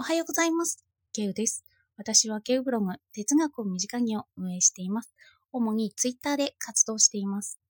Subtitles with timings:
[0.00, 0.82] おはようございます。
[1.12, 1.66] ケウです。
[1.98, 5.12] 私はケウブログ、哲学を身近にを運営しています。
[5.52, 7.60] 主にツイッターで活動しています。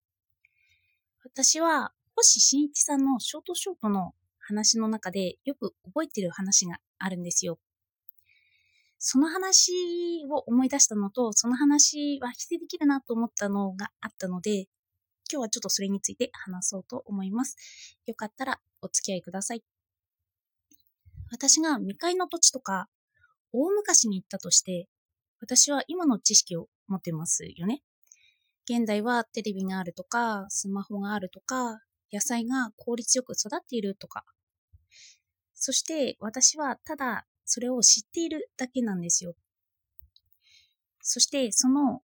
[1.25, 7.59] 私は、星新一さんのショートショートの話の中でよく覚えてる話があるんですよ。
[9.01, 14.69] その話を思い出したのと、その話は否定できるなと思ったのがあったので、
[15.29, 17.57] 今日はちょっとそれについて話そうと思います。
[18.07, 19.65] よかったらお付き合いください。
[21.31, 22.89] 私が未開の土地とか、
[23.53, 24.89] 大昔に行ったとして、
[25.41, 27.83] 私は今の知識を持ってますよね。
[28.69, 31.81] 現代はテレビがあるとか、スマホがあるとか、
[32.13, 34.25] 野菜が効率よく育っているとか。
[35.55, 39.35] そして私はただそれを知っているだけなんですよ。
[41.03, 42.01] そしてその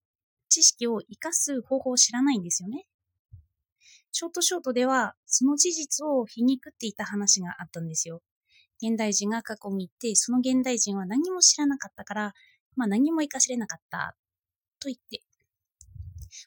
[0.49, 2.85] 知識を活かす方法を知らないんですよね。
[4.11, 8.21] ショートショートではその事実を皮肉っていた話があったんですよ。
[8.83, 12.33] 現代人が過去に行って、その現代人は何も知らなかったから、
[12.75, 14.15] まあ何も活かしれなかった
[14.79, 15.21] と言って、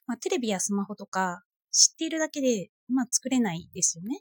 [0.06, 4.20] まあテレビやスマホとか知っているだけで、まあ作れないですよね。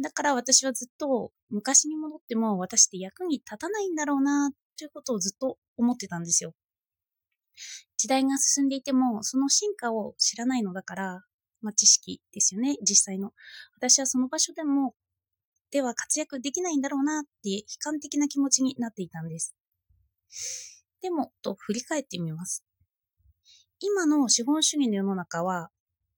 [0.00, 6.54] だから私はずっと昔に戻っても私って役に立たないんだろうなということをずっと思ってたんですよ。
[7.98, 11.24] 時代が進んでいてもその進化を知らないのだから、
[11.60, 13.32] まあ、知識ですよね、実際の。
[13.76, 14.94] 私はその場所でも
[15.70, 19.54] では活躍できないんだろうなって悲観的な気持ちになっていたんです。
[21.00, 22.64] でも、と振り返ってみます。
[23.78, 25.70] 今の資本主義の世の中は、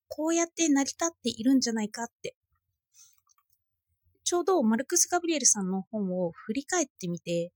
[0.08, 2.36] こうやって成り立っているんじゃないかって。
[4.24, 7.52] ちょうどマルクス・ガブリエルさんの本を振り返ってみて、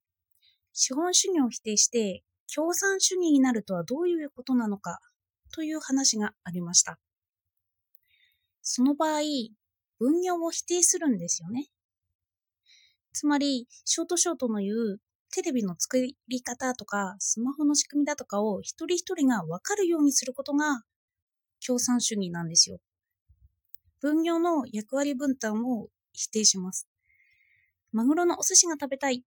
[0.73, 2.23] 資本主義を否定して
[2.55, 5.01] 共産主義になるとはどういうことなのか
[5.55, 6.99] という話がありました。
[8.63, 9.21] その場合、
[9.99, 11.69] 分業を否定するんですよね。
[13.17, 15.01] つまり、ショートショートの言う
[15.33, 20.83] テレビの作り方とか、スマホの仕組みだとかを一人一人が分かるようにすることが
[21.67, 22.79] 共産主義なんですよ。
[24.03, 26.87] 分業の役割分担を否定します。
[27.91, 29.25] マグロのお寿司が食べたい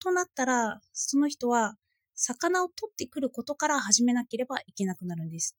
[0.00, 1.76] となったら、その人は
[2.16, 5.56] 魚を取ってくることから始めなければいけなくなるんです。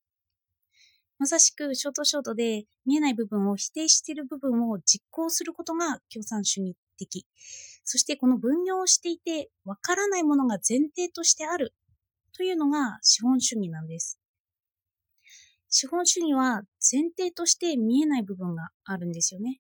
[1.18, 7.26] まさしくショートショートで見えない部分を否定している部分を実行することが共産主義的。
[7.84, 11.74] そしてこの分業をしていてわからないものが前提としてある
[12.36, 14.20] というのが資本主義なんです。
[15.70, 19.60] 資本主義は前提として見えない部分があるんですよね。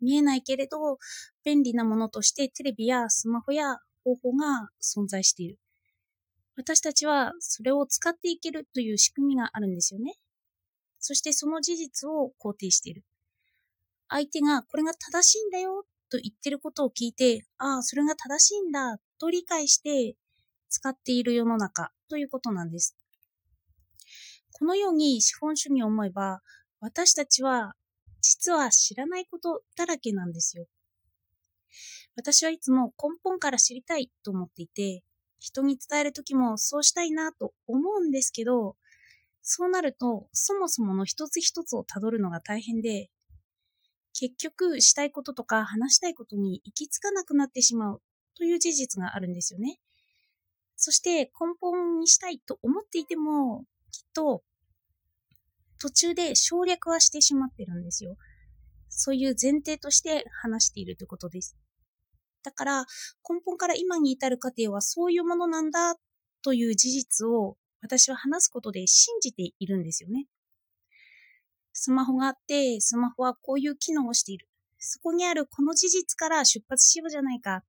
[0.00, 0.98] 見えないけれど
[1.44, 5.58] 便利なものとしてテレビやスマホや方法が存在している。
[6.56, 10.14] 私たちはそれを使っていけるという仕組みがあるんですよね。
[10.98, 13.04] そしてその事実を肯定している。
[14.08, 15.84] 相手がこれが正しいんだよ
[16.16, 20.16] と言ってることを聞いて、ああ、それが正しいんだと理解して
[20.68, 22.96] 使っている世の中ということなんです。
[24.52, 26.40] このように資本主義を思えば、
[26.80, 27.74] 私たちは
[28.22, 30.66] 実は知らないことだらけなんですよ。
[32.16, 35.02] 私はいつも根本から知りたいと思っていて、
[35.38, 38.76] 人に伝えるときもそうしたいなと思うんですけど、
[39.42, 43.10] そうなると、そもそもの一つ一つをたどるのが大変で、
[44.18, 48.02] 結局したいこととか話したいことに行き着かなくなってしまう
[48.34, 49.78] という事実があるんですよね。
[50.76, 54.42] そして根本にしたいと思っていても、きっと
[55.78, 58.16] 途中で省略はしてしまってるんですよ。
[58.88, 61.56] そういう前提として話しているということです。
[62.42, 62.86] だから
[63.28, 65.96] 根本から今に至る過程はそういうものなんだ
[66.42, 70.26] という事実を私は話すことで信じているんですよね。
[71.78, 74.48] スマホがあって、スマホはこういう機能をしている。
[74.78, 77.64] そこにあるこの事実から出発しようじゃないか。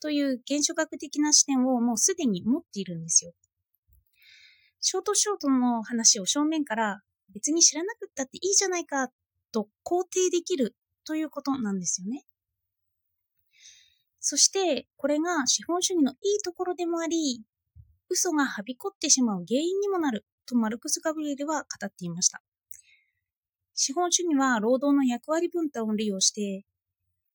[0.00, 3.32] という現象学的な視点をもうすでに持っているんですよ。
[4.80, 7.02] ショートショートの話を正面から
[7.34, 9.08] 別に知らなくったっていいじゃないか
[9.50, 12.24] と肯定できるということなんですよね。
[14.20, 17.42] そして、これが資本主義のいいところでもあり、
[18.08, 22.40] 嘘がはびこってしまう原因にもなるとマルクス・ガブリエルは語っていました。
[23.80, 26.66] 資本主義は労働の役割分担を利用して、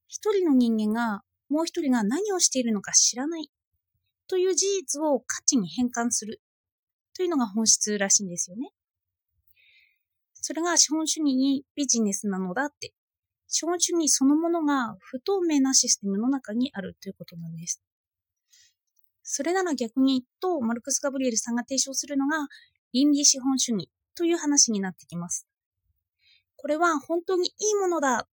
[0.10, 3.50] 一人の人間がもう一人が何をしているのか知らない
[4.28, 6.42] という事実を価値に変換する
[7.16, 8.72] というのが本質らしいんですよね。
[10.34, 12.94] それが資本主義にビジネスなのだって、
[13.48, 17.81] 資本主義そのものが不透明なシステムの中にあるということなんです。
[19.24, 22.50] それなら逆にと、マルクス・ガブリエルさんが提唱するのが、
[22.92, 25.48] 倫理資本主義という話になってきます。
[26.63, 28.25] これは本当にいいものだ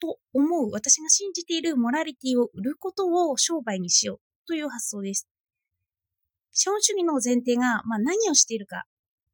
[0.00, 5.26] と思う私が信じているモラリティを売ることを商売にしようという発想です。
[6.52, 8.84] 資本主義の前提が、まあ、何をしているか、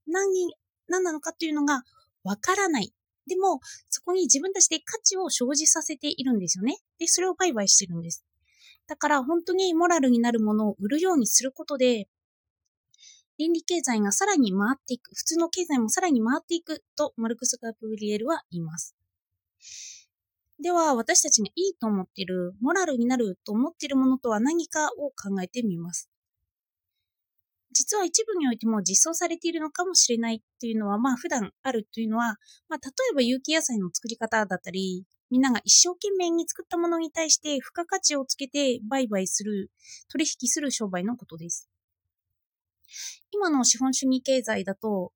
[0.06, 0.54] 何、
[0.88, 1.82] 何なのかというのが
[2.24, 2.94] わからない。
[3.26, 3.60] でも、
[3.90, 6.78] そこに自分たちで価値を生じさせているんですよね。
[6.98, 8.24] で、それを売買してるんです。
[8.86, 12.08] だから本当にモラルになるものを売るようにすることで、
[13.38, 18.96] 倫理経済がさらに回っていく、普通の経済もさらに回っていくとマルクス・ガブリエルは言います。
[20.61, 26.11] では、私たちがいいと思っている、モラルになると思っているものとは何かを考えてみます。
[27.70, 32.38] 実は一部においても実装されているのかもしれないというのは、まあ普段あるというのは、
[32.69, 39.70] まあ例えば有機野菜の作り方だったり、みんなが一生懸命に作ったものに対して付加価値をつけて売買する、
[40.11, 41.69] 取引する商売のことです。
[43.32, 45.12] 今の資本主義経済だと、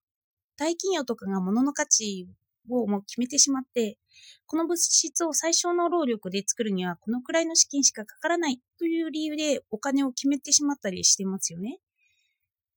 [0.56, 2.28] 大企業とかが物の価値
[2.70, 3.98] をもう決めてしまって、
[4.46, 11.78] この物質を最小の労力で作るにはこのくらいの資金しかかからないという理由でお金を決めてしまったりしてますよね。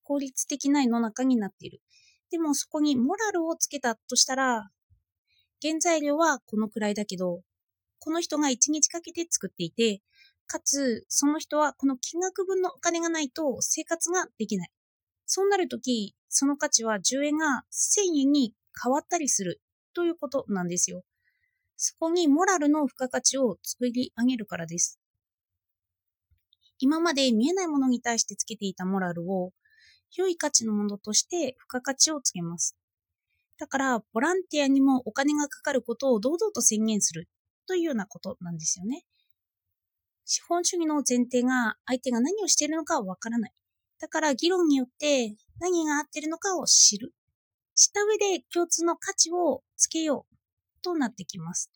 [0.04, 1.82] 効率的な世の中になっている。
[2.32, 4.70] でもそこにモラルをつけたとしたら、
[5.62, 7.42] 原材料はこのくらいだけど、
[8.00, 10.02] この人が1日かけて作っていて、
[10.48, 14.70] かつ、その人はこの金額分のお金がないと生活ができない。
[15.26, 19.62] そうなるとき、その価値は10円が1000円に変わったりする
[19.94, 21.04] ということなんですよ。
[21.78, 25.00] そこにモラルの付加価値を作り上げるからです。
[26.80, 29.52] 今まで見えないものに対してつけていたモラルを
[30.16, 32.76] 良い価値のものとして付加価値をつけます。
[33.58, 37.30] だから、ボランティアにもお金がかかることを堂々と宣言する
[37.68, 39.06] というようなことなんですよね。
[40.26, 43.54] 資本主義の前提が相手が何をしているのかわからない。
[44.00, 47.14] だから議論によって何が合ってるのかを知る。
[47.76, 50.36] 知った上で共通の価値をつけよう
[50.82, 51.72] となってきます。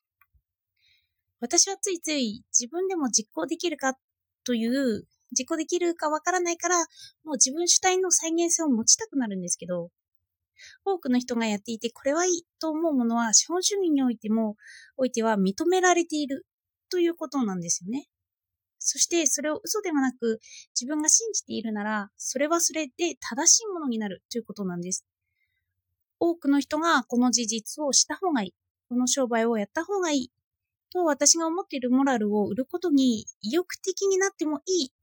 [1.41, 3.95] 私はついつい自分でも実行できるか
[4.43, 5.05] という
[5.37, 6.79] 実行できるかわからないから、
[7.23, 9.89] もう自分主体の再現性を持ちたくなるんですけど、
[10.85, 14.55] 多くの人がやっていて、これはいいと思うものは、資本主義においても、
[14.97, 16.45] おいては認められている
[16.89, 18.07] ということなんですよね。
[18.79, 20.39] そしてそれを嘘ではなく
[20.79, 25.05] 自分が信じているなら、それはそれで正しいものになるということなんです。
[26.19, 28.53] 多くの人がこの事実をした方がいい。
[28.89, 30.31] この商売をやった方がいい。
[30.91, 34.93] と私が思っているモラルを売ることに意欲的になってもいい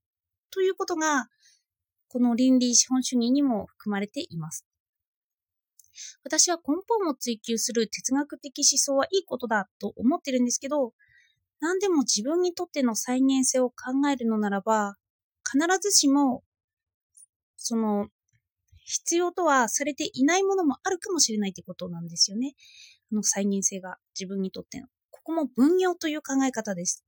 [0.51, 1.29] ということが、
[2.09, 4.67] この倫理資本主義にも含まれています。
[6.25, 10.93] 私は根本を追求する哲学的思想はいいことだと思ってるんですけど、
[11.61, 14.97] 何でも自分にとっての再現性を考えるのならば、
[15.51, 16.43] 必ずしも、
[17.57, 18.09] その、
[18.85, 22.55] 必要とはされていないものもあるかもしれないってことなんですよね。
[23.13, 24.87] あの再現性が自分にとっての。
[25.11, 27.05] ここも分業という考え方です。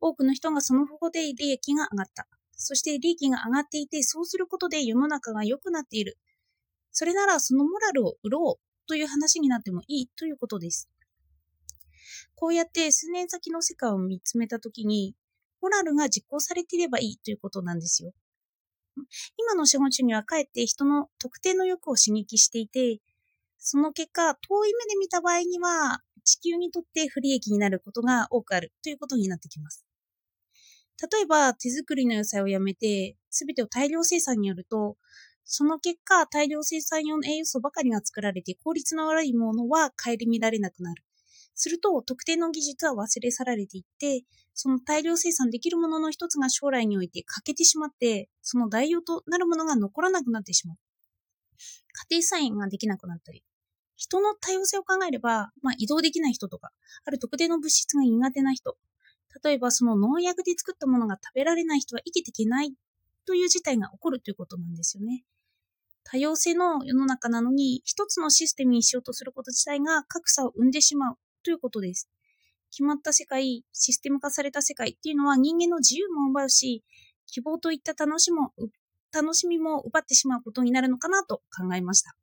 [0.00, 2.26] 多くの人がその方法で利益が上がった。
[2.56, 6.18] そして利益が上がっていて、そうすることで世の中が良くなっている。
[6.90, 10.88] それならそのモラルを売ろうという話になってもいいということです。
[12.42, 15.14] こうやって数年先の世界を見つめたときに、
[15.60, 18.10] モラルが実行されていればいいということなんですよ。
[19.38, 22.98] 今の資本主義はかえって人の特定の欲を刺激していて、
[23.58, 29.86] その結果、遠い目で見た場合には、地球にとって不利益になることが多くあるということになってきます。
[31.00, 34.96] 例えば、手作りの野菜をやめて、すべてを大量生産によると、
[35.44, 41.04] その結果、大量生産用の栄養素ばかりが作られて、効率の悪いものは顧みられなくなる。
[41.54, 50.76] すると、特定の技術は忘れ去られていって、その大量生産できるものの一つが将来において欠けてしまって、その代用となるものが残らなくなってしまう。
[52.10, 53.42] 家庭菜園ができなくなったり、
[53.96, 56.70] 人の多様性を考えれば、まあ、移動できない人とか、
[57.04, 58.76] ある特定の物質が苦手な人、
[59.44, 62.74] 例えばその農薬で作ったものが食べられない人は生きていけない
[63.26, 65.24] という事態が起こるということなんですよね。
[66.04, 72.08] 多様性の世の中なのに、一つのシステムにしようとすること自体が格差を生んでしまうということです。
[72.70, 76.82] 決まった世界、システム化された世界っていうのは人間の自由も奪うし、
[77.26, 78.52] 希望といった楽しも
[79.12, 82.14] 楽しみも奪ってしまうことになるのかなと考えました。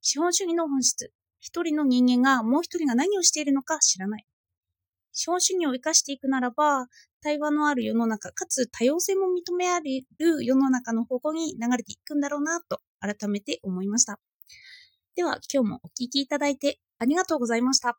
[0.00, 1.12] 資本主義の本質。
[1.40, 4.26] 一人の人間がもう一人が何をしているのか知らない。
[5.12, 6.88] 資本主義を生かしていくならば、
[7.22, 14.18] 対話のある世の中、かつ多様性も認められる世の中の方向に流れていくんだろうなと改めて思いました。
[15.14, 17.98] では今日もお聴きいただいてありがとうございました。